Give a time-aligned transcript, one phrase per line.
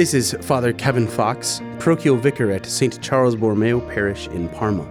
[0.00, 3.02] This is Father Kevin Fox, parochial vicar at St.
[3.02, 4.88] Charles Borromeo Parish in Parma.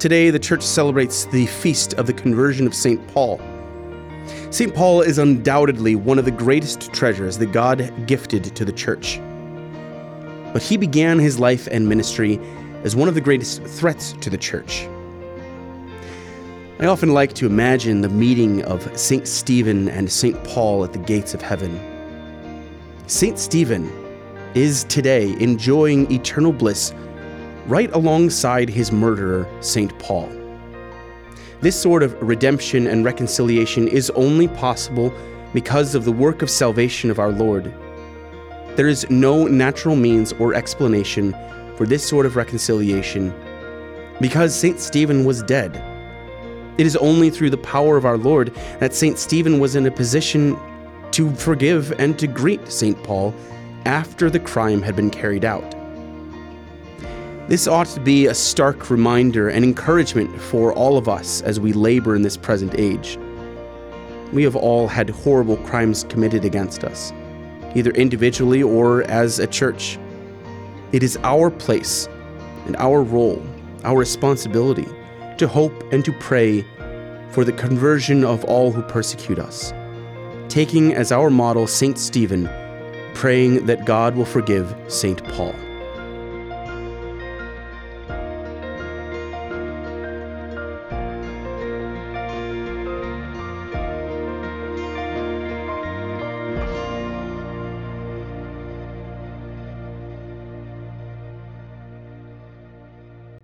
[0.00, 3.00] Today, the church celebrates the feast of the conversion of St.
[3.14, 3.40] Paul.
[4.50, 4.74] St.
[4.74, 9.20] Paul is undoubtedly one of the greatest treasures that God gifted to the church.
[10.52, 12.40] But he began his life and ministry
[12.82, 14.88] as one of the greatest threats to the church.
[16.80, 19.28] I often like to imagine the meeting of St.
[19.28, 20.42] Stephen and St.
[20.42, 21.91] Paul at the gates of heaven.
[23.08, 23.36] St.
[23.36, 23.90] Stephen
[24.54, 26.94] is today enjoying eternal bliss
[27.66, 29.96] right alongside his murderer, St.
[29.98, 30.30] Paul.
[31.60, 35.12] This sort of redemption and reconciliation is only possible
[35.52, 37.74] because of the work of salvation of our Lord.
[38.76, 41.34] There is no natural means or explanation
[41.76, 43.34] for this sort of reconciliation
[44.20, 44.78] because St.
[44.78, 45.74] Stephen was dead.
[46.78, 49.18] It is only through the power of our Lord that St.
[49.18, 50.56] Stephen was in a position
[51.12, 53.00] to forgive and to greet St.
[53.02, 53.34] Paul
[53.84, 55.74] after the crime had been carried out.
[57.48, 61.72] This ought to be a stark reminder and encouragement for all of us as we
[61.72, 63.18] labor in this present age.
[64.32, 67.12] We have all had horrible crimes committed against us,
[67.74, 69.98] either individually or as a church.
[70.92, 72.08] It is our place
[72.66, 73.44] and our role,
[73.84, 74.88] our responsibility,
[75.38, 76.64] to hope and to pray
[77.30, 79.72] for the conversion of all who persecute us,
[80.52, 81.98] taking as our model St.
[81.98, 82.46] Stephen,
[83.14, 85.24] praying that God will forgive St.
[85.28, 85.54] Paul.